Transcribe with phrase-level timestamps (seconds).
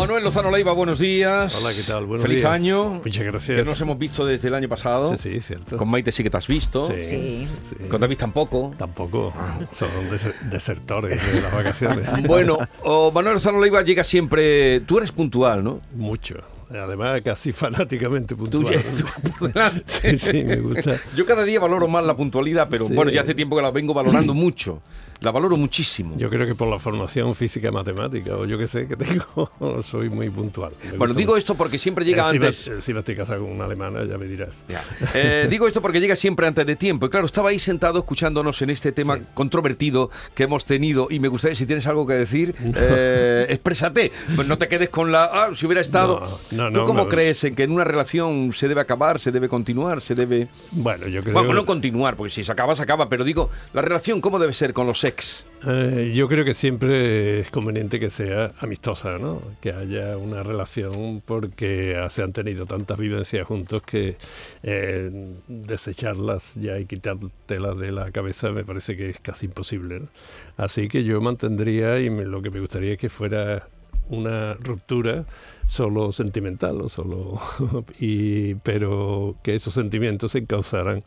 [0.00, 1.54] Manuel Lozano Leiva, buenos días.
[1.60, 2.06] Hola, ¿qué tal?
[2.06, 2.50] Buenos Feliz días.
[2.50, 3.00] año.
[3.04, 3.58] Muchas gracias.
[3.58, 5.14] Que nos hemos visto desde el año pasado.
[5.14, 5.76] Sí, sí, cierto.
[5.76, 6.86] Con Maite sí que te has visto.
[6.86, 7.48] Sí, Sí.
[7.62, 7.74] sí.
[7.88, 8.74] Con David tampoco.
[8.78, 9.32] Tampoco
[9.70, 12.08] son des- desertores de las vacaciones.
[12.26, 14.80] Bueno, o Manuel Lozano Leiva llega siempre.
[14.80, 15.80] Tú eres puntual, ¿no?
[15.94, 16.36] Mucho.
[16.70, 18.74] Además, casi fanáticamente puntual.
[19.86, 20.98] Sí, sí, me gusta.
[21.16, 22.94] Yo cada día valoro más la puntualidad, pero Sí.
[22.94, 24.80] bueno, ya hace tiempo que la vengo valorando mucho.
[25.20, 26.14] La valoro muchísimo.
[26.16, 29.50] Yo creo que por la formación física matemática, o yo que sé que tengo,
[29.82, 30.72] soy muy puntual.
[30.92, 31.38] Me bueno, digo mucho.
[31.38, 32.68] esto porque siempre llega antes.
[32.68, 34.54] Encima estoy casado con una alemana, ya me dirás.
[34.66, 34.82] Ya.
[35.12, 37.04] Eh, digo esto porque llega siempre antes de tiempo.
[37.04, 39.22] Y claro, estaba ahí sentado escuchándonos en este tema Sí.
[39.34, 41.08] controvertido que hemos tenido.
[41.10, 44.12] Y me gustaría, si tienes algo que decir, eh, exprésate.
[44.34, 45.24] Pues no te quedes con la.
[45.24, 46.40] Ah, si hubiera estado.
[46.50, 49.20] No, no, ¿Tú no, cómo me- crees en que en una relación se debe acabar,
[49.20, 50.48] se debe continuar, se debe.
[50.72, 53.08] Bueno, yo creo Bueno, no continuar, porque si se acaba, se acaba.
[53.08, 55.46] Pero digo, la relación, ¿cómo debe ser con los ex?
[55.66, 59.42] Eh, yo creo que siempre es conveniente que sea amistosa, ¿no?
[59.60, 64.16] Que haya una relación porque ah, se han tenido tantas vivencias juntos que
[64.62, 65.10] eh,
[65.48, 70.06] desecharlas ya y quitártelas de la cabeza me parece que es casi imposible, ¿no?
[70.56, 73.66] Así que yo mantendría y me- lo que me gustaría es que fuera
[74.10, 75.24] una ruptura
[75.66, 77.40] solo sentimental o solo
[77.98, 81.04] y pero que esos sentimientos se encauzaran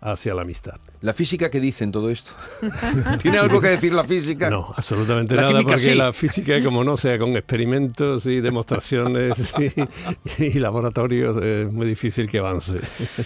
[0.00, 0.78] hacia la amistad.
[1.00, 2.30] ¿La física qué dice en todo esto?
[3.22, 4.50] ¿Tiene algo que decir la física?
[4.50, 5.94] No, absolutamente La nada, porque sí.
[5.94, 9.54] la física, como no sea con experimentos y demostraciones
[10.38, 12.80] y, y laboratorios, es muy difícil que avance.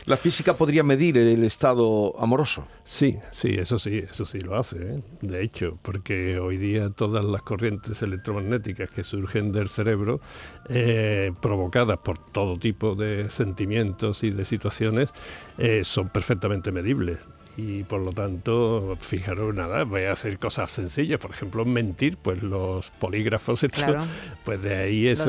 [0.06, 2.66] ¿La física podría medir el estado amoroso?
[2.84, 5.02] Sí, sí, eso sí, eso sí lo hace, ¿eh?
[5.20, 10.20] de hecho, porque hoy día todas las corrientes electromagnéticas que surgen del cerebro,
[10.68, 15.10] eh, provocadas por todo tipo de sentimientos y de situaciones,
[15.56, 17.18] eh, son perfectamente medibles.
[17.56, 22.42] Y por lo tanto, fijaros, nada, voy a hacer cosas sencillas, por ejemplo, mentir, pues
[22.42, 24.04] los polígrafos, Claro.
[24.44, 25.26] pues de ahí eso...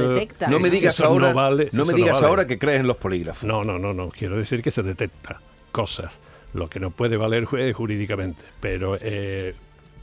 [0.47, 2.27] No me Eso digas no ahora, vale, no me no digas vale.
[2.27, 3.43] ahora que crees en los polígrafos.
[3.43, 4.09] No, no, no, no.
[4.09, 6.19] Quiero decir que se detecta cosas.
[6.53, 8.43] Lo que no puede valer es jurídicamente.
[8.59, 9.55] Pero eh, eh,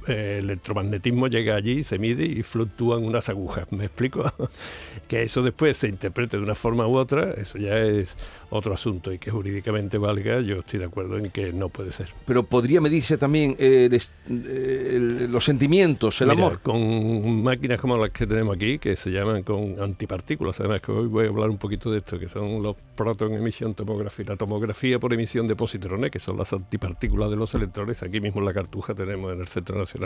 [0.09, 3.67] el electromagnetismo llega allí, se mide y fluctúan unas agujas.
[3.71, 4.33] ¿Me explico?
[5.09, 8.17] que eso después se interprete de una forma u otra, eso ya es
[8.51, 9.13] otro asunto.
[9.13, 12.09] Y que jurídicamente valga, yo estoy de acuerdo en que no puede ser.
[12.27, 16.61] Pero podría medirse también el est- el- los sentimientos, el Mira, amor.
[16.61, 21.07] Con máquinas como las que tenemos aquí, que se llaman con antipartículas, además que hoy
[21.07, 24.99] voy a hablar un poquito de esto, que son los proton emission tomography, la tomografía
[24.99, 28.03] por emisión de positrones, que son las antipartículas de los electrones.
[28.03, 29.98] Aquí mismo en la cartuja tenemos en el Centro Nacional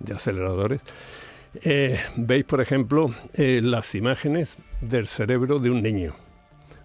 [0.00, 0.80] de Aceleradores.
[1.62, 6.14] Eh, Veis, por ejemplo, eh, las imágenes del cerebro de un niño,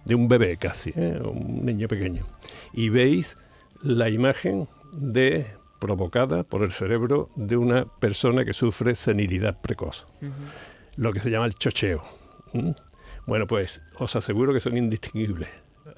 [0.04, 1.20] de un bebé casi, ¿eh?
[1.22, 2.26] un niño pequeño.
[2.72, 3.36] Y veis
[3.82, 5.46] la imagen de
[5.78, 10.06] provocada por el cerebro de una persona que sufre senilidad precoz,
[10.96, 12.02] lo que se llama el chocheo.
[13.26, 15.48] Bueno, pues os aseguro que son indistinguibles.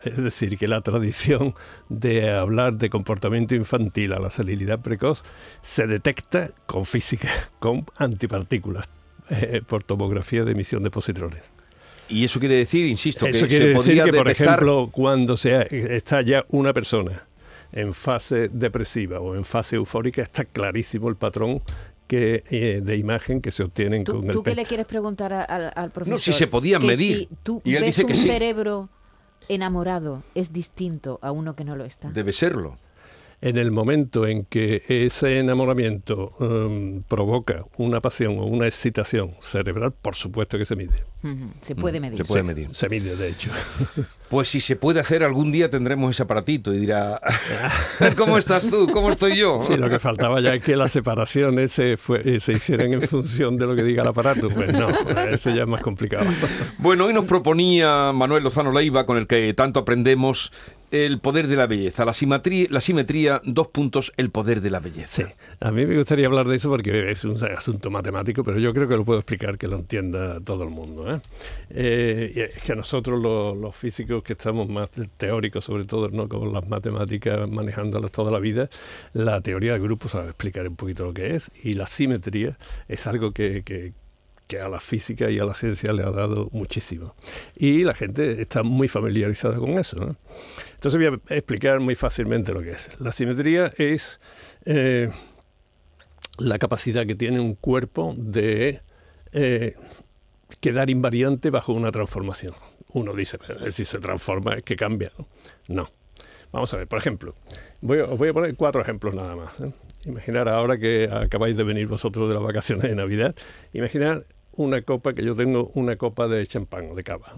[0.02, 1.54] Es decir, que la tradición
[1.88, 5.22] de hablar de comportamiento infantil a la senilidad precoz
[5.60, 7.28] se detecta con física,
[7.58, 8.88] con antipartículas,
[9.30, 11.42] eh, por tomografía de emisión de positrones.
[12.08, 14.88] Y eso quiere decir, insisto, Eso que quiere se decir podría que, por detectar- ejemplo,
[14.90, 17.22] cuando sea, está ya una persona
[17.72, 21.62] en fase depresiva o en fase eufórica, está clarísimo el patrón
[22.08, 25.32] que, eh, de imagen que se obtienen ¿Tú, con el tú qué le quieres preguntar
[25.32, 26.18] a- al, al profesor?
[26.18, 27.18] si se podían Que medir.
[27.18, 28.26] Si tú Y él ves dice que un sí.
[28.26, 28.88] cerebro
[29.54, 32.10] enamorado, es distinto a uno que no lo está.
[32.10, 32.78] Debe serlo.
[33.42, 39.92] En el momento en que ese enamoramiento em, provoca una pasión o una excitación cerebral,
[39.92, 40.92] por supuesto que se mide.
[41.62, 42.20] Se puede medir.
[42.20, 42.68] Mm, se puede medir.
[42.74, 43.50] Se mide, de hecho.
[44.30, 47.20] Pues si se puede hacer, algún día tendremos ese aparatito y dirá,
[48.16, 48.88] ¿cómo estás tú?
[48.92, 49.58] ¿Cómo estoy yo?
[49.60, 53.02] Sí, lo que faltaba ya es que las separaciones se, fue- eh, se hicieran en
[53.02, 54.48] función de lo que diga el aparato.
[54.48, 54.88] Pues no,
[55.32, 56.26] eso ya es más complicado.
[56.78, 60.52] Bueno, hoy nos proponía Manuel Lozano Leiva, con el que tanto aprendemos,
[60.90, 64.80] el poder de la belleza, la simetría, la simetría, dos puntos, el poder de la
[64.80, 65.22] belleza.
[65.22, 68.72] Sí, a mí me gustaría hablar de eso porque es un asunto matemático, pero yo
[68.74, 71.14] creo que lo puedo explicar que lo entienda todo el mundo.
[71.14, 71.20] ¿eh?
[71.70, 76.28] Eh, es que a nosotros los, los físicos que estamos más teóricos, sobre todo ¿no?
[76.28, 78.68] con las matemáticas manejándolas toda la vida,
[79.12, 82.56] la teoría de grupos sabe explicar un poquito lo que es y la simetría
[82.88, 83.92] es algo que, que-
[84.50, 87.14] que a la física y a la ciencia le ha dado muchísimo.
[87.56, 90.16] Y la gente está muy familiarizada con eso.
[90.74, 92.90] Entonces voy a explicar muy fácilmente lo que es.
[93.00, 94.20] La simetría es...
[94.64, 95.08] eh,
[96.38, 98.80] la capacidad que tiene un cuerpo de
[99.32, 99.74] eh,
[100.60, 102.54] quedar invariante bajo una transformación.
[102.92, 105.12] Uno dice, "Pero si se transforma es que cambia.
[105.68, 105.90] No.
[106.52, 107.34] Vamos a ver, por ejemplo,
[107.80, 109.60] voy os voy a poner cuatro ejemplos nada más.
[109.60, 109.70] ¿eh?
[110.06, 113.34] Imaginar ahora que acabáis de venir vosotros de las vacaciones de Navidad,
[113.72, 117.32] imaginar una copa, que yo tengo una copa de champán o de cava.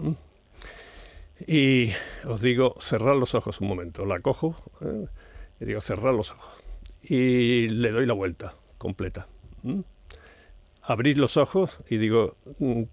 [1.47, 1.91] Y
[2.25, 4.05] os digo, cerrar los ojos un momento.
[4.05, 5.05] La cojo ¿eh?
[5.59, 6.53] y digo, cerrar los ojos.
[7.01, 9.27] Y le doy la vuelta completa.
[9.63, 9.83] ¿m?
[10.81, 12.83] Abrir los ojos y digo, mm,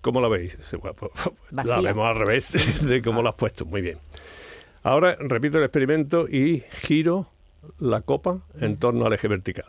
[0.00, 0.56] ¿cómo la veis?
[0.56, 1.12] Dice, "Bueno, pues,
[1.50, 3.64] La vemos al revés de cómo la has puesto.
[3.66, 3.98] Muy bien.
[4.82, 7.30] Ahora repito el experimento y giro
[7.78, 9.66] la copa en torno al eje vertical.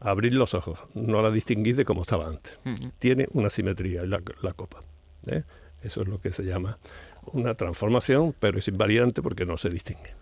[0.00, 2.58] Abrir los ojos, no la distinguís de como estaba antes.
[2.98, 4.82] Tiene una simetría la, la copa.
[5.26, 5.42] ¿eh?
[5.82, 6.78] Eso es lo que se llama
[7.32, 10.14] una transformación, pero es invariante porque no se distingue.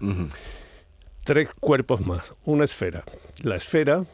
[1.24, 3.04] Tres cuerpos más, una esfera.
[3.42, 4.04] La esfera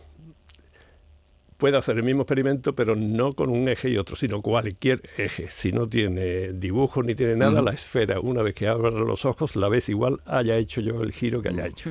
[1.56, 5.48] puede hacer el mismo experimento, pero no con un eje y otro, sino cualquier eje.
[5.50, 9.56] Si no tiene dibujo ni tiene nada, la esfera, una vez que abra los ojos,
[9.56, 11.90] la ves igual, haya hecho yo el giro que haya hecho.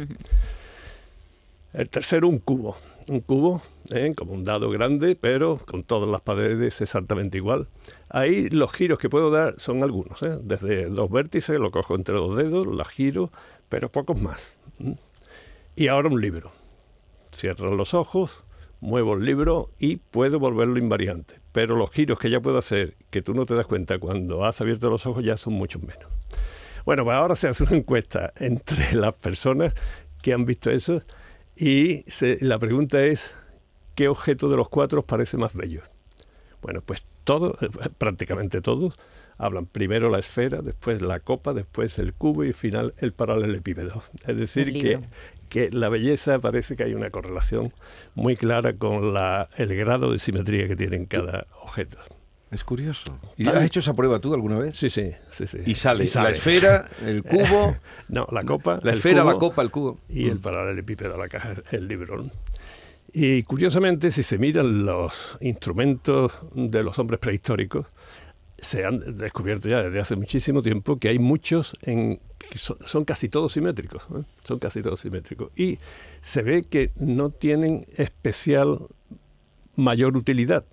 [1.75, 2.77] El tercero, un cubo.
[3.09, 3.61] Un cubo,
[3.91, 4.13] ¿eh?
[4.15, 7.67] como un dado grande, pero con todas las paredes exactamente igual.
[8.07, 10.23] Ahí los giros que puedo dar son algunos.
[10.23, 10.39] ¿eh?
[10.41, 13.29] Desde dos vértices, lo cojo entre dos dedos, la giro,
[13.67, 14.55] pero pocos más.
[15.75, 16.53] Y ahora un libro.
[17.35, 18.45] Cierro los ojos,
[18.79, 21.41] muevo el libro y puedo volverlo invariante.
[21.51, 24.61] Pero los giros que ya puedo hacer, que tú no te das cuenta cuando has
[24.61, 26.09] abierto los ojos, ya son muchos menos.
[26.85, 29.73] Bueno, pues ahora se hace una encuesta entre las personas
[30.21, 31.03] que han visto eso
[31.55, 33.33] y se- la pregunta es,
[33.95, 35.81] ¿qué objeto de los cuatro os parece más bello?
[36.61, 37.57] Bueno, pues todos,
[37.97, 38.95] prácticamente todos,
[39.37, 44.03] hablan primero la esfera, después la copa, después el cubo y al final el paralelepípedo.
[44.27, 44.99] Es decir, que,
[45.49, 47.71] que la belleza parece que hay una correlación
[48.15, 51.97] muy clara con la, el grado de simetría que tiene cada objeto.
[52.51, 53.19] Es curioso.
[53.37, 54.77] ¿Y has hecho esa prueba tú alguna vez?
[54.77, 55.57] Sí, sí, sí, sí.
[55.65, 57.75] Y sale, la esfera, el cubo,
[58.07, 58.79] No, la copa.
[58.83, 59.97] la esfera, la copa, el cubo.
[60.07, 62.17] Y el paralelepípedo, la caja, el libro.
[62.23, 62.31] ¿no?
[63.11, 67.87] Y curiosamente, si se miran los instrumentos de los hombres prehistóricos,
[68.57, 72.19] se han descubierto ya desde hace muchísimo tiempo que hay muchos en
[72.49, 74.23] que son, son casi todos simétricos, ¿eh?
[74.43, 75.77] son casi todos simétricos y
[76.21, 78.79] se ve que no tienen especial
[79.75, 80.63] mayor utilidad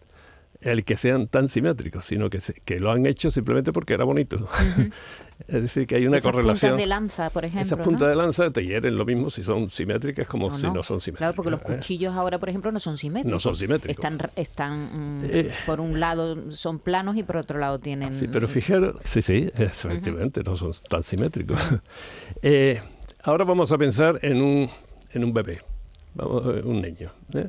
[0.62, 4.04] el que sean tan simétricos, sino que, se- que lo han hecho simplemente porque era
[4.04, 4.36] bonito.
[5.48, 6.70] es decir, que hay una Esas correlación.
[6.72, 7.62] puntas de lanza, por ejemplo.
[7.62, 7.84] Esas ¿no?
[7.84, 11.00] puntas de lanza te hieren lo mismo si son simétricas como ¿O si no son
[11.00, 11.18] simétricas.
[11.18, 11.64] Claro, porque los ¿eh?
[11.78, 13.32] cuchillos ahora, por ejemplo, no son simétricos.
[13.32, 14.04] No son simétricos.
[14.04, 15.50] Están, están mm, Eh.
[15.66, 18.14] por un lado son planos y por otro lado tienen...
[18.14, 21.58] Sí, pero fijaros, sí, sí, efectivamente, no son tan simétricos.
[22.44, 22.80] Eh,
[23.22, 24.68] ahora vamos a pensar en un,
[25.12, 25.60] en un bebé,
[26.14, 27.12] vamos, ver, un niño.
[27.34, 27.48] ¿eh?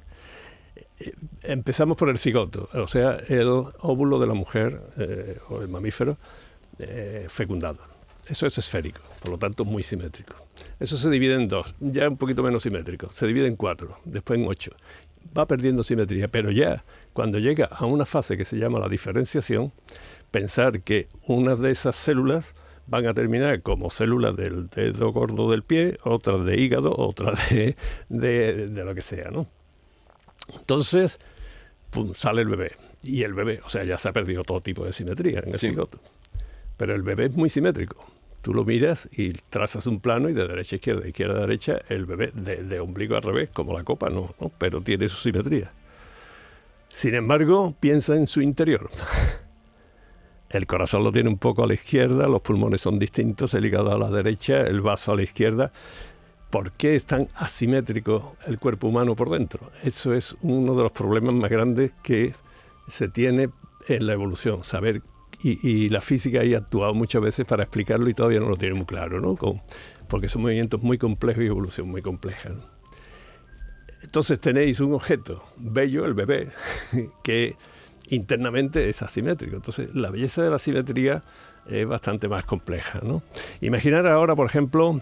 [0.99, 1.13] Eh,
[1.43, 6.17] Empezamos por el cigoto, o sea, el óvulo de la mujer eh, o el mamífero
[6.79, 7.79] eh, fecundado.
[8.27, 10.35] Eso es esférico, por lo tanto muy simétrico.
[10.79, 14.39] Eso se divide en dos, ya un poquito menos simétrico, se divide en cuatro, después
[14.39, 14.71] en ocho.
[15.37, 19.73] Va perdiendo simetría, pero ya cuando llega a una fase que se llama la diferenciación,
[20.31, 22.55] pensar que unas de esas células
[22.87, 27.75] van a terminar como células del dedo gordo del pie, otras de hígado, otras de
[28.69, 29.47] lo que sea, ¿no?
[30.57, 31.19] Entonces,
[31.89, 32.73] pum, sale el bebé.
[33.01, 35.59] Y el bebé, o sea, ya se ha perdido todo tipo de simetría en el
[35.59, 35.67] Sí.
[35.67, 35.99] cigoto.
[36.77, 38.05] Pero el bebé es muy simétrico.
[38.41, 41.41] Tú lo miras y trazas un plano y de derecha a izquierda, de izquierda a
[41.41, 44.51] derecha, el bebé de, de ombligo al revés, como la copa, no, ¿no?
[44.57, 45.71] pero tiene su simetría.
[46.93, 48.89] Sin embargo, piensa en su interior.
[50.49, 53.91] El corazón lo tiene un poco a la izquierda, los pulmones son distintos, el hígado
[53.91, 55.71] a la derecha, el vaso a la izquierda.
[56.53, 59.71] ¿Por qué es tan asimétrico el cuerpo humano por dentro?
[59.81, 62.35] Eso es uno de los problemas más grandes que
[62.87, 63.49] se tiene
[63.87, 65.01] en la evolución, saber
[65.41, 68.85] y, la física ha actuado muchas veces para explicarlo y todavía no lo tiene muy
[68.85, 69.35] claro, ¿no?
[70.07, 72.51] Porque son movimientos muy complejos y evolución muy compleja.
[74.03, 76.49] Entonces tenéis un objeto bello, el bebé,
[77.23, 77.55] que
[78.09, 79.55] internamente es asimétrico.
[79.55, 81.23] Entonces la belleza de la simetría
[81.65, 83.01] es bastante más compleja.
[83.59, 85.01] Imaginar ahora, por ejemplo,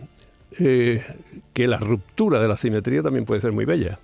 [0.60, 1.04] eh,
[1.54, 4.00] que la ruptura de la simetría también puede ser muy bella.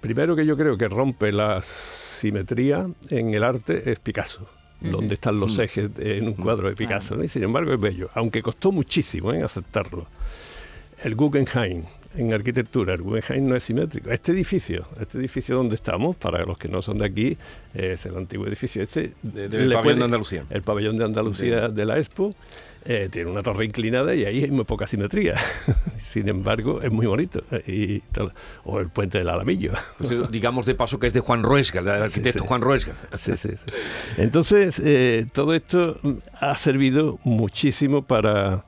[0.00, 4.46] Primero que yo creo que rompe la simetría en el arte es Picasso,
[4.80, 7.24] donde están los ejes de- en un cuadro de Picasso, ¿no?
[7.24, 9.42] y sin embargo es bello, aunque costó muchísimo ¿eh?
[9.42, 10.06] aceptarlo.
[11.02, 11.84] El Guggenheim,
[12.16, 14.10] en arquitectura, el Guggenheim no es simétrico.
[14.10, 17.36] Este edificio, este edificio donde estamos, para los que no son de aquí,
[17.74, 18.82] es el antiguo edificio.
[18.82, 20.44] Este De- le pabellón de Andalucía.
[20.50, 22.34] El pabellón de Andalucía de la Expo.
[22.86, 25.36] eh, tiene una torre inclinada y ahí hay muy poca simetría.
[25.96, 27.42] Sin embargo, es muy bonito.
[27.66, 28.32] Y tal.
[28.64, 29.72] o el puente del Alamillo.
[29.98, 32.46] Pues, eh, digamos de paso que es de Juan Ruesga, del arquitecto sí.
[32.46, 32.92] Juan Ruesga.
[33.14, 33.72] Sí, sí, sí.
[34.18, 35.96] Entonces, eh, todo esto
[36.40, 38.66] ha servido muchísimo para,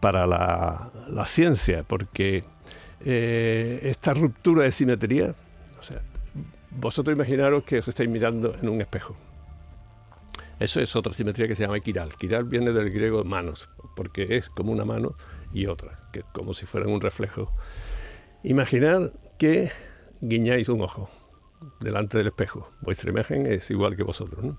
[0.00, 2.44] para la, la ciencia, porque
[3.08, 5.32] eh, esta ruptura de simetría,
[5.78, 6.02] o sea,
[6.72, 9.16] vosotros imaginaros que os estáis mirando en un espejo.
[10.58, 12.16] Eso es otra simetría que se llama quiral.
[12.16, 15.14] Quiral viene del griego manos, porque es como una mano
[15.52, 17.52] y otra, que como si fueran un reflejo.
[18.42, 19.70] Imaginar que
[20.20, 21.08] guiñáis un ojo
[21.78, 22.68] delante del espejo.
[22.80, 24.58] Vuestra imagen es igual que vosotros, ¿no?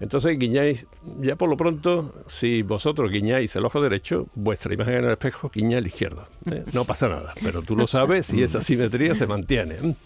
[0.00, 0.86] Entonces guiñáis,
[1.20, 5.50] ya por lo pronto, si vosotros guiñáis el ojo derecho, vuestra imagen en el espejo
[5.54, 6.26] guiña el izquierdo.
[6.50, 6.64] ¿eh?
[6.72, 9.96] No pasa nada, pero tú lo sabes y esa simetría se mantiene.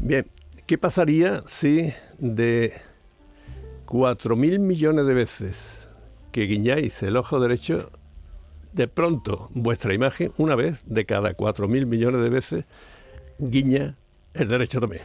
[0.00, 0.26] Bien,
[0.66, 2.72] ¿qué pasaría si de
[3.86, 5.88] 4.000 millones de veces
[6.32, 7.90] que guiñáis el ojo derecho,
[8.72, 12.64] de pronto vuestra imagen, una vez de cada 4.000 millones de veces,
[13.38, 13.96] guiña
[14.34, 15.02] el derecho también?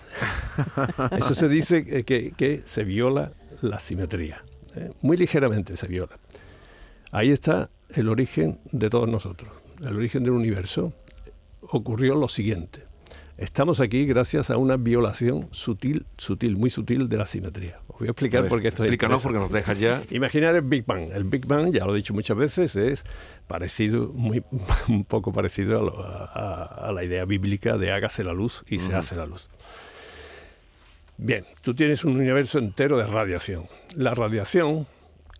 [1.17, 4.44] Eso se dice que, que- que se viola la simetría.
[4.75, 4.91] ¿eh?
[5.01, 6.17] Muy ligeramente se viola.
[7.12, 9.51] Ahí está el origen de todos nosotros,
[9.82, 10.94] el origen del universo.
[11.62, 12.84] Ocurrió lo siguiente.
[13.37, 17.79] Estamos aquí gracias a una violación sutil, sutil, muy sutil de la simetría.
[17.87, 20.01] Os voy a explicar A ver, por qué esto es Explícanos porque nos dejas ya.
[20.09, 21.11] Imaginar el Big Bang.
[21.13, 23.03] El Big Bang, ya lo he dicho muchas veces, es
[23.47, 24.41] parecido, muy,
[24.87, 28.95] un poco parecido a, lo- a- la idea bíblica de hágase la luz y se
[28.95, 29.49] hace la luz.
[31.17, 33.65] Bien, tú tienes un universo entero de radiación.
[33.97, 34.87] La radiación,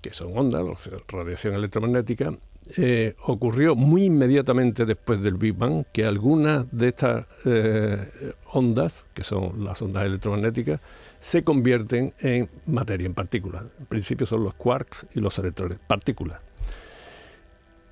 [0.02, 2.34] que son ondas, radiación electromagnética,
[2.78, 9.24] eh, ocurrió muy inmediatamente después del Big Bang que algunas de estas eh, ondas, que
[9.24, 10.82] son las ondas electromagnéticas,
[11.20, 13.66] se convierten en materia, en partículas.
[13.80, 16.40] En principio son los quarks y los electrones, partículas.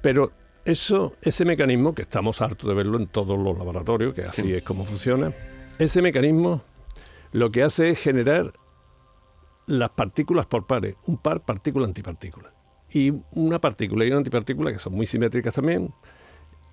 [0.01, 0.31] Pero
[0.65, 4.63] eso, ese mecanismo, que estamos hartos de verlo en todos los laboratorios, que así es
[4.63, 5.33] como funciona,
[5.77, 6.61] ese mecanismo
[7.31, 8.53] lo que hace es generar
[9.65, 12.53] las partículas por pares, un par partícula-antipartícula.
[12.93, 15.91] Y una partícula y una antipartícula, que son muy simétricas también,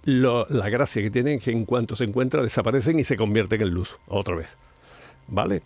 [0.05, 3.61] lo- la gracia que tienen es que en cuanto se encuentran desaparecen y se convierten
[3.63, 4.57] en luz otra vez.
[5.29, 5.63] ¿Vale?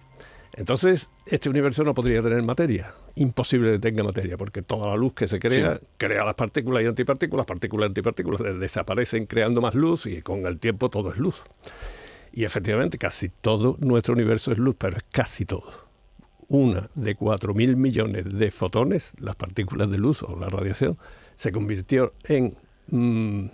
[0.57, 2.95] Entonces, este universo no podría tener materia.
[3.17, 6.87] Imposible que tenga materia, porque toda la luz que se crea, crea las partículas y
[6.87, 11.43] antipartículas, partículas y antipartículas, desaparecen creando más luz y con el tiempo todo es luz.
[12.33, 15.84] Y efectivamente, casi todo nuestro universo es luz, pero es casi todo.
[16.55, 20.97] Una de 4.000 millones de fotones, las partículas de luz o la radiación,
[21.35, 22.55] se convirtió en
[22.87, 23.47] mm,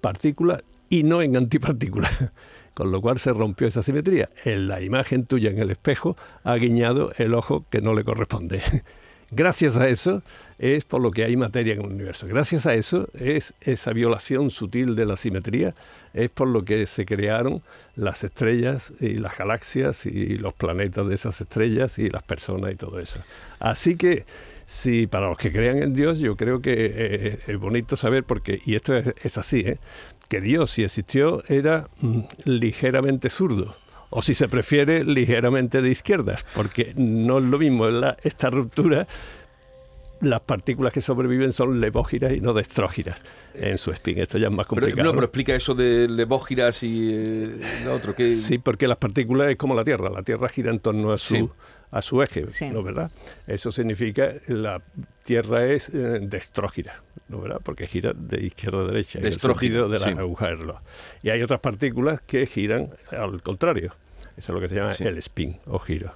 [0.00, 2.08] partícula y no en antipartícula.
[2.72, 4.30] Con lo cual se rompió esa simetría.
[4.46, 8.62] En la imagen tuya en el espejo ha guiñado el ojo que no le corresponde.
[9.30, 10.22] Gracias a eso
[10.58, 12.28] es por lo que hay materia en el universo.
[12.28, 15.74] Gracias a eso es esa violación sutil de la simetría,
[16.14, 17.62] es por lo que se crearon
[17.96, 22.76] las estrellas y las galaxias y los planetas de esas estrellas y las personas y
[22.76, 23.18] todo eso.
[23.58, 24.24] Así que
[24.64, 28.60] si para los que crean en Dios, yo creo que eh, es bonito saber porque,
[28.64, 29.78] y esto es, es así, ¿eh?
[30.28, 33.76] que Dios si existió era mm, ligeramente zurdo
[34.18, 39.06] o si se prefiere, ligeramente de izquierdas, porque no es lo mismo la- esta ruptura.
[40.22, 43.20] Las partículas que sobreviven son levógiras y no destrógiras
[43.52, 44.18] en su spin.
[44.18, 45.02] Esto ya es más Pero, complicado.
[45.04, 45.14] no, ¿no?
[45.16, 48.14] pero explica eso de levógiras y eh, lo otro.
[48.14, 50.08] Que, Sí, porque las partículas es como la Tierra.
[50.08, 51.48] La Tierra gira en torno a su, Sí.
[51.90, 52.70] a su eje, Sí.
[52.70, 53.10] ¿no verdad?
[53.46, 54.80] Eso significa que la
[55.22, 57.60] Tierra es eh, destrógira, ¿no verdad?
[57.62, 60.14] Porque gira de izquierda a derecha, en el Destrógira, de la sí.
[60.16, 60.78] aguja del reloj.
[61.22, 63.92] Y hay otras partículas que giran al contrario.
[64.36, 65.04] Eso es lo que se llama Sí.
[65.04, 66.14] el spin o giro.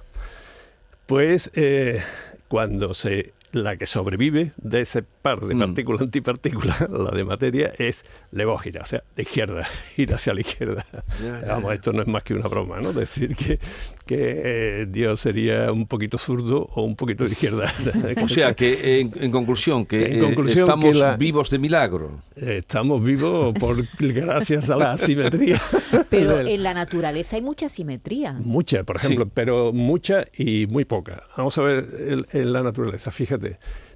[1.05, 2.03] Pues eh,
[2.47, 5.59] cuando se la que sobrevive de ese par de Mm.
[5.59, 9.67] partícula antipartícula, la de materia, es levógira, o sea, de izquierda,
[9.97, 10.85] ir hacia la izquierda.
[11.23, 11.75] Ya, Vamos, ya.
[11.75, 12.93] esto no es más que una broma, ¿no?
[12.93, 13.59] Decir que,
[14.05, 14.41] que
[14.81, 17.71] eh, Dios sería un poquito zurdo o un poquito de izquierda.
[18.23, 21.59] O sea, que en, en conclusión, que En eh, conclusión, estamos que la- vivos de
[21.59, 22.21] milagro.
[22.35, 25.61] Estamos vivos por gracias a la simetría.
[26.09, 28.33] Pero en la naturaleza hay mucha simetría.
[28.33, 29.31] Mucha, por ejemplo, Sí.
[29.33, 31.23] pero mucha y muy poca.
[31.37, 33.40] Vamos a ver en, en la naturaleza, fíjate,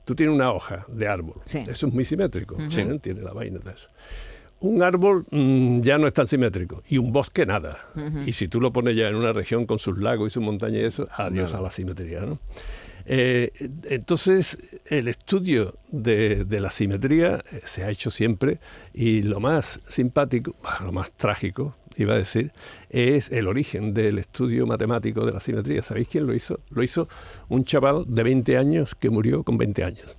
[0.05, 1.59] tú tienes una hoja de árbol, Sí.
[1.67, 2.81] eso es muy simétrico, Sí.
[2.81, 2.99] ¿eh?
[3.01, 3.89] tiene la vaina de eso.
[4.59, 7.77] Un árbol mm, ya no es tan simétrico y un bosque nada.
[8.25, 10.81] Y si tú lo pones ya en una región con sus lagos y sus montañas
[10.81, 11.59] y eso, adiós Nada.
[11.59, 12.21] a la simetría.
[12.21, 12.39] ¿no?
[13.05, 13.51] Eh,
[13.83, 18.59] entonces, el estudio de, la simetría eh, se ha hecho siempre
[18.93, 22.51] y lo más simpático, lo más trágico, iba a decir,
[22.89, 25.81] es el origen del estudio matemático de la simetría.
[25.83, 26.59] ¿Sabéis quién lo hizo?
[26.69, 27.07] Lo hizo
[27.47, 30.15] un chaval de 20 años que murió con 20 años.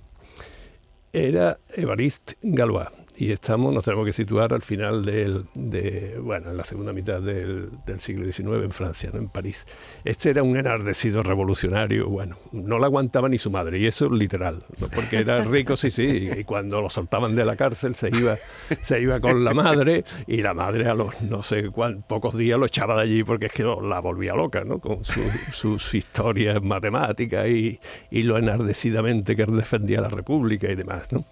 [1.13, 2.89] Era Evariste Galois
[3.19, 7.19] y estamos, nos tenemos que situar al final del, de, bueno, en la segunda mitad
[7.19, 9.19] del, del siglo XIX en Francia, ¿no?
[9.19, 9.65] en París.
[10.05, 14.11] Este era un enardecido revolucionario, bueno, no lo aguantaba ni su madre, y eso es
[14.11, 14.87] literal, ¿no?
[14.89, 18.37] porque era rico, sí, sí, y cuando lo soltaban de la cárcel se iba,
[18.81, 22.59] se iba con la madre, y la madre a los no sé cuántos pocos días
[22.59, 24.77] lo echaba de allí porque es que la volvía loca, ¿no?
[24.77, 25.21] con su,
[25.51, 27.79] sus historias matemáticas y,
[28.11, 31.11] y lo enardecidamente que defendía la República y demás.
[31.11, 31.25] ¿no?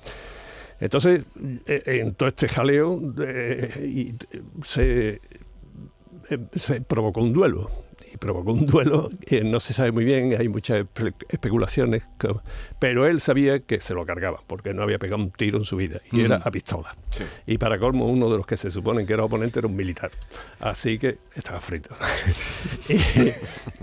[0.79, 1.23] Entonces,
[1.67, 4.15] eh, en todo este jaleo eh,
[4.63, 5.21] se,
[6.29, 7.69] eh, se, provocó un duelo.
[8.13, 10.85] Y provocó un duelo que no se sabe muy bien, hay muchas
[11.29, 12.07] especulaciones,
[12.79, 15.75] pero él sabía que se lo cargaba, porque no había pegado un tiro en su
[15.75, 16.95] vida, y era a pistola.
[17.09, 17.23] Sí.
[17.45, 20.11] Y para colmo, uno de los que se supone que era oponente era un militar.
[20.59, 21.95] Así que estaba frito.
[22.89, 23.31] y,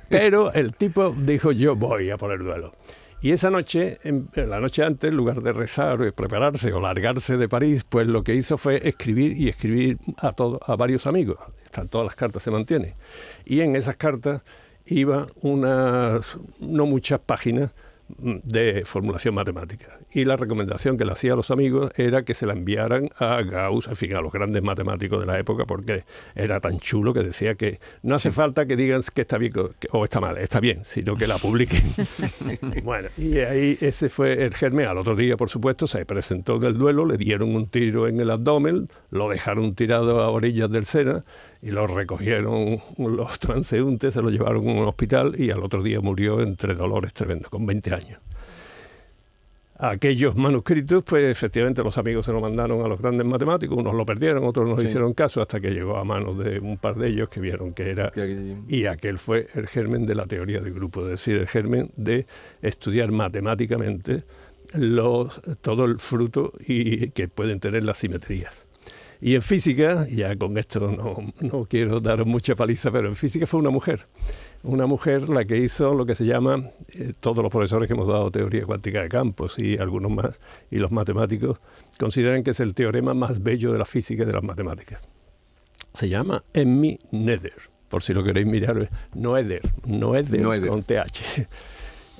[0.08, 2.75] pero el tipo dijo, yo voy a poner duelo.
[3.22, 3.98] Y esa noche,
[4.34, 8.24] la noche antes, en lugar de rezar o prepararse o largarse de París, pues lo
[8.24, 11.38] que hizo fue escribir y escribir a, todo, a varios amigos.
[11.64, 12.94] Están todas las cartas, se mantienen.
[13.44, 14.42] Y en esas cartas
[14.86, 17.70] iba unas, no muchas páginas
[18.19, 19.99] de formulación matemática.
[20.12, 23.42] Y la recomendación que le hacía a los amigos era que se la enviaran a
[23.42, 26.04] Gauss, en fin, a los grandes matemáticos de la época, porque
[26.35, 29.52] era tan chulo que decía que no hace falta que digan que está bien
[29.90, 31.83] o está mal, está bien, sino que la publiquen.
[32.85, 34.87] bueno, y ahí ese fue el germen.
[34.87, 38.21] Al otro día, por supuesto, se presentó en el duelo, le dieron un tiro en
[38.21, 41.25] el abdomen, lo dejaron tirado a orillas del Sena
[41.62, 46.00] y lo recogieron los transeúntes, se lo llevaron a un hospital y al otro día
[46.00, 48.21] murió entre dolores tremendos, con 20 años.
[49.78, 54.07] Aquellos manuscritos, pues efectivamente los amigos se lo mandaron a los grandes matemáticos, unos lo
[54.07, 54.87] perdieron, otros no sí.
[54.87, 57.90] hicieron caso, hasta que llegó a manos de un par de ellos que vieron que
[57.90, 58.12] era...
[58.69, 62.26] Y aquel fue el germen de la teoría del grupo, es decir, el germen de
[62.61, 64.23] estudiar matemáticamente
[64.75, 68.64] los, todo el fruto y que pueden tener las simetrías.
[69.24, 73.46] Y en física, ya con esto no, no quiero daros mucha paliza, pero en física
[73.46, 74.08] fue una mujer.
[74.64, 78.08] Una mujer la que hizo lo que se llama, eh, todos los profesores que hemos
[78.08, 80.40] dado teoría cuántica de campos y algunos más,
[80.72, 81.61] y los matemáticos,
[82.00, 85.00] consideran que es el teorema más bello de la física y de las matemáticas.
[85.92, 90.68] Se llama Emmy Nether, por si lo queréis mirar, Noether, Noether, Noether.
[90.68, 91.46] con TH.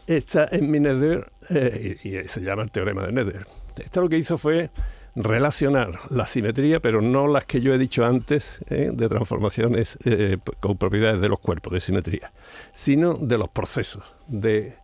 [0.07, 3.45] Esta Emmy Nether, eh, y, y se llama el teorema de Nether.
[3.77, 4.71] Esta lo que hizo fue
[5.15, 8.91] relacionar la simetría, pero no las que yo he dicho antes, ¿eh?
[8.93, 12.33] de transformaciones eh, con propiedades de los cuerpos, de simetría,
[12.73, 14.77] sino de los procesos, de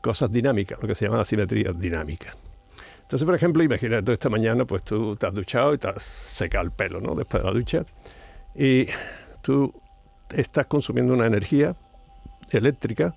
[0.00, 2.34] cosas dinámicas, lo que se llama la simetría dinámica.
[3.02, 6.64] Entonces, por ejemplo, imagínate esta mañana, pues tú te has duchado y te has secado
[6.64, 7.14] el pelo, ¿no?
[7.14, 7.84] Después de la ducha,
[8.54, 8.86] y
[9.42, 9.72] tú
[10.30, 11.74] estás consumiendo una energía
[12.50, 13.14] eléctrica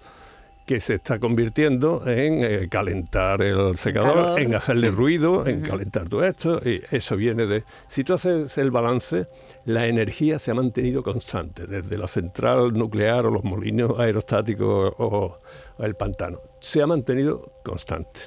[0.65, 4.95] que se está convirtiendo en eh, calentar el secador, en hacerle sí.
[4.95, 5.69] ruido, en uh -huh.
[5.69, 6.61] calentar todo esto.
[6.63, 7.63] Y eso viene de...
[7.87, 9.27] Si tú haces el balance,
[9.65, 15.37] la energía se ha mantenido constante, desde la central nuclear o los molinos aerostáticos o,
[15.77, 16.39] o el pantano.
[16.61, 18.21] Se ha mantenido constante.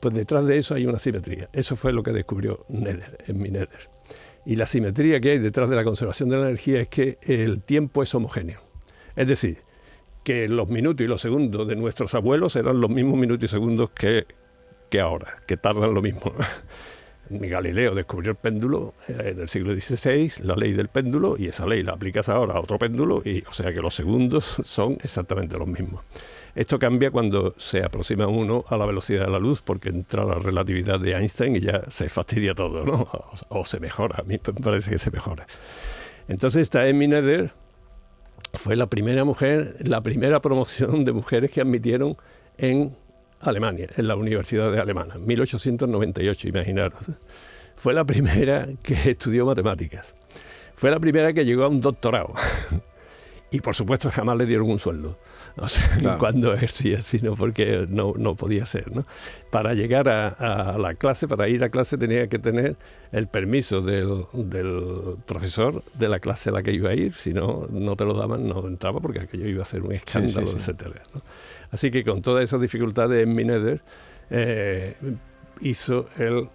[0.00, 1.50] Pues detrás de eso hay una simetría.
[1.52, 3.90] Eso fue lo que descubrió Nether, en mi Nether.
[4.46, 7.60] Y la simetría que hay detrás de la conservación de la energía es que el
[7.62, 8.62] tiempo es homogéneo.
[9.14, 9.58] Es decir,
[10.22, 13.90] que los minutos y los segundos de nuestros abuelos eran los mismos minutos y segundos
[13.90, 14.26] que,
[14.90, 16.32] que ahora, que tardan lo mismo.
[17.30, 21.84] Galileo descubrió el péndulo en el siglo XVI, la ley del péndulo, y esa ley
[21.84, 25.68] la aplicas ahora a otro péndulo, y o sea que los segundos son exactamente los
[25.68, 26.02] mismos.
[26.56, 30.34] Esto cambia cuando se aproxima uno a la velocidad de la luz, porque entra la
[30.34, 33.08] relatividad de Einstein y ya se fastidia todo, ¿no?
[33.48, 35.46] O, o se mejora, a mí me parece que se mejora.
[36.26, 37.52] Entonces está Emmy Nether,
[38.52, 42.16] fue la primera mujer, la primera promoción de mujeres que admitieron
[42.58, 42.96] en
[43.40, 47.00] Alemania, en la Universidad de Alemania, 1898, imaginaros.
[47.76, 50.14] Fue la primera que estudió matemáticas.
[50.74, 52.34] Fue la primera que llegó a un doctorado.
[53.52, 55.18] Y por supuesto jamás le dieron un sueldo.
[55.56, 56.18] O sea, claro.
[56.18, 58.94] cuando ejercía, sino porque no, no podía ser.
[58.94, 59.04] ¿no?
[59.50, 62.76] Para llegar a, a, la clase, para ir a clase, tenía que tener
[63.12, 67.12] el permiso del, del, profesor de la clase a la que iba a ir.
[67.14, 70.46] Si no, no te lo daban, no entraba porque aquello iba a ser un escándalo,
[70.46, 70.70] sí, sí, sí.
[70.70, 70.96] etc.
[71.14, 71.22] ¿no?
[71.72, 73.80] Así que con todas esas dificultades, en Mineder
[74.30, 74.94] eh,
[75.60, 76.48] hizo el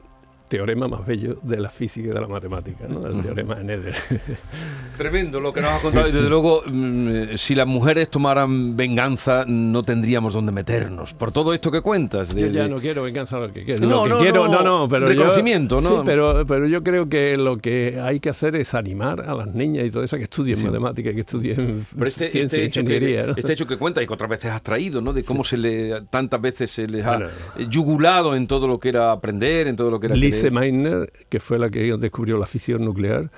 [0.47, 3.05] teorema más bello de la física y de la matemática, ¿no?
[3.07, 3.95] el teorema de Nether.
[4.95, 6.07] Tremendo lo que nos has contado.
[6.07, 11.13] Y desde luego, mm, si las mujeres tomaran venganza, no tendríamos dónde meternos.
[11.13, 12.33] Por todo esto que cuentas.
[12.33, 13.81] de- Yo ya de- no quiero venganza lo que quiero.
[13.85, 15.89] No, lo que no, quiero, no, no, no, pero yo- reconocimiento, ¿no?
[15.89, 19.47] Sí, pero, pero yo creo que lo que hay que hacer es animar a las
[19.53, 22.65] niñas y todo eso a que estudien matemáticas, que estudien Pero este, ciencia este e
[22.67, 23.21] hecho ingeniería.
[23.21, 23.33] que, ¿no?
[23.37, 25.11] este hecho que cuenta y que otras veces has traído, ¿no?
[25.11, 27.31] De cómo se le tantas veces se les ha Bueno.
[27.69, 30.15] yugulado en todo lo que era aprender, en todo lo que era
[30.49, 30.53] querer.
[30.53, 33.31] Meitner, que fue la que descubrió la fisión nuclear,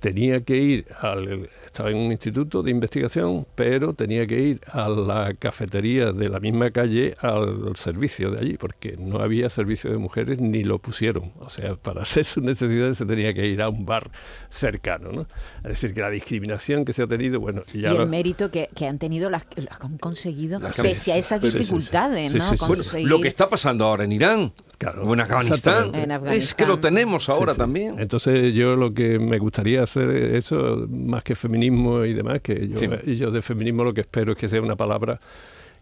[0.00, 4.88] tenía que ir al estaba en un instituto de investigación, pero tenía que ir a
[4.88, 9.98] la cafetería de la misma calle al servicio de allí, porque no había servicio de
[9.98, 11.30] mujeres ni lo pusieron.
[11.38, 14.10] O sea, para hacer sus necesidades se tenía que ir a un bar
[14.50, 15.12] cercano.
[15.12, 15.20] ¿no?
[15.62, 18.68] Es decir, que la discriminación que se ha tenido, bueno, Y el lo- mérito que,
[18.74, 21.58] que han tenido las que han conseguido, Las pese a esas Sí, sí, sí.
[21.58, 22.44] dificultades, Sí, ¿no?
[22.50, 22.64] sí, sí.
[22.66, 25.94] Bueno, Conseguir- lo que está pasando ahora en Irán Claro, o en Afganistán.
[25.94, 26.56] En es Afganistán.
[26.56, 27.58] que lo tenemos ahora Sí, sí.
[27.60, 27.98] también.
[28.00, 32.88] Entonces yo lo que me gustaría eso, más que feminismo y demás, que yo, Sí.
[33.06, 35.20] y yo de feminismo lo que espero es que sea una palabra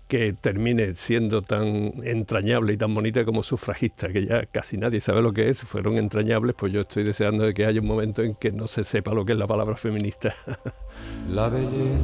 [0.09, 5.21] que termine siendo tan entrañable y tan bonita como sufragista, que ya casi nadie sabe
[5.21, 8.35] lo que es, fueron entrañables, pues yo estoy deseando de que haya un momento en
[8.35, 10.35] que no se sepa lo que es la palabra feminista.
[11.31, 11.99] La belleza,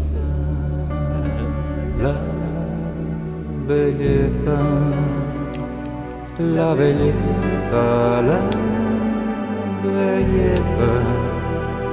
[2.00, 2.14] la
[3.66, 4.56] belleza,
[6.38, 8.40] la belleza, la
[9.82, 11.02] belleza,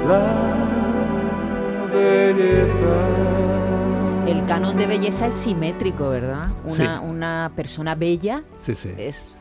[0.08, 3.08] la belleza.
[4.28, 6.50] El canon de belleza es simétrico, ¿verdad?
[6.64, 7.06] Una, Sí.
[7.06, 8.90] una persona bella Sí, sí.
[8.98, 9.36] es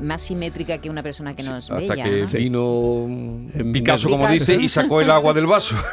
[0.00, 2.04] más simétrica que una persona que no es Hasta bella.
[2.04, 3.06] que ¿no?
[3.06, 3.06] vino
[3.54, 4.52] En Picasso, como Picasso.
[4.52, 5.76] dice, y sacó el agua del vaso.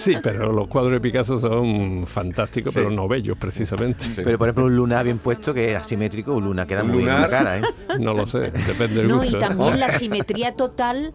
[0.00, 2.78] Sí, pero los cuadros de Picasso son fantásticos, Sí.
[2.78, 4.06] pero no bellos precisamente.
[4.22, 6.98] Pero por ejemplo un lunar bien puesto que es asimétrico, un lunar queda Un muy
[7.02, 7.30] bien en la lunar.
[7.44, 7.62] cara, ¿eh?
[7.98, 9.38] No lo sé, depende del No, y gusto.
[9.40, 11.12] también la simetría total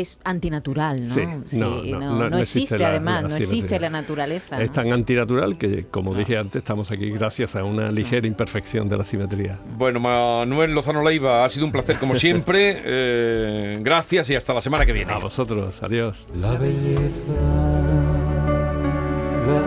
[0.00, 1.14] es antinatural, ¿no?
[1.14, 1.22] Sí,
[1.58, 4.60] no, no, no- no existe, existe la- además, la no existe la naturaleza.
[4.62, 8.96] Es tan antinatural que, como dije antes, estamos aquí gracias a una ligera imperfección de
[8.96, 9.58] la simetría.
[9.76, 12.80] Bueno, Manuel Lozano Leiva, ha sido un placer como siempre.
[12.94, 15.12] Eh, gracias y hasta la semana que viene.
[15.12, 16.26] A vosotros, adiós.
[16.34, 17.02] La belleza,
[19.46, 19.62] la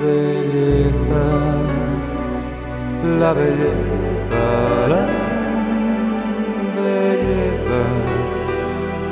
[0.00, 1.24] belleza,
[3.18, 5.17] la belleza, la